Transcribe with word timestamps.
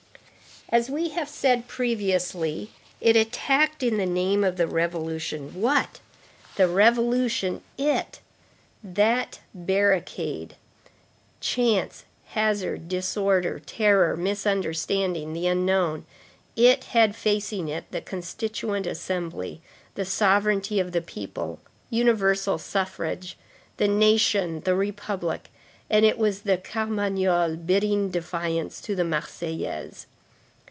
As 0.73 0.89
we 0.89 1.09
have 1.09 1.27
said 1.27 1.67
previously, 1.67 2.71
it 3.01 3.17
attacked 3.17 3.83
in 3.83 3.97
the 3.97 4.05
name 4.05 4.41
of 4.41 4.55
the 4.55 4.67
revolution—what? 4.67 5.99
The 6.55 6.67
revolution. 6.69 7.61
It—that 7.77 9.39
barricade, 9.53 10.55
chance, 11.41 12.05
hazard, 12.27 12.87
disorder, 12.87 13.59
terror, 13.65 14.15
misunderstanding, 14.15 15.33
the 15.33 15.45
unknown—had 15.47 17.17
facing 17.17 17.67
it 17.67 17.91
the 17.91 17.99
Constituent 17.99 18.87
Assembly, 18.87 19.59
the 19.95 20.05
sovereignty 20.05 20.79
of 20.79 20.93
the 20.93 21.01
people, 21.01 21.59
universal 21.89 22.57
suffrage, 22.57 23.37
the 23.75 23.89
nation, 23.89 24.61
the 24.61 24.75
republic; 24.75 25.49
and 25.89 26.05
it 26.05 26.17
was 26.17 26.43
the 26.43 26.57
Carmagnole 26.57 27.57
bidding 27.57 28.09
defiance 28.09 28.79
to 28.79 28.95
the 28.95 29.03
Marseillaise. 29.03 30.05